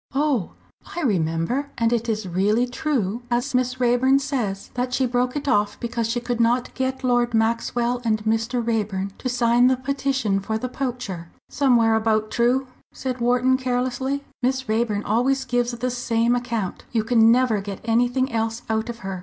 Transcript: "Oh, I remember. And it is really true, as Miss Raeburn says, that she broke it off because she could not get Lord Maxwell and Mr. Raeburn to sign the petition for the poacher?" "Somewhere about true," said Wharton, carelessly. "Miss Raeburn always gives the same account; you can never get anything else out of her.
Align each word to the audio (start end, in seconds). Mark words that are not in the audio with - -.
"Oh, 0.15 0.53
I 0.95 1.01
remember. 1.03 1.69
And 1.77 1.93
it 1.93 2.09
is 2.09 2.27
really 2.27 2.65
true, 2.65 3.21
as 3.29 3.53
Miss 3.53 3.79
Raeburn 3.79 4.17
says, 4.17 4.71
that 4.73 4.95
she 4.95 5.05
broke 5.05 5.35
it 5.35 5.47
off 5.47 5.79
because 5.79 6.09
she 6.09 6.19
could 6.19 6.39
not 6.39 6.73
get 6.73 7.03
Lord 7.03 7.35
Maxwell 7.35 8.01
and 8.03 8.17
Mr. 8.23 8.65
Raeburn 8.65 9.11
to 9.19 9.29
sign 9.29 9.67
the 9.67 9.77
petition 9.77 10.39
for 10.39 10.57
the 10.57 10.69
poacher?" 10.69 11.29
"Somewhere 11.49 11.93
about 11.93 12.31
true," 12.31 12.65
said 12.91 13.21
Wharton, 13.21 13.57
carelessly. 13.57 14.23
"Miss 14.41 14.67
Raeburn 14.67 15.03
always 15.03 15.45
gives 15.45 15.69
the 15.69 15.91
same 15.91 16.33
account; 16.35 16.83
you 16.91 17.03
can 17.03 17.31
never 17.31 17.61
get 17.61 17.79
anything 17.85 18.31
else 18.31 18.63
out 18.71 18.89
of 18.89 18.99
her. 19.05 19.19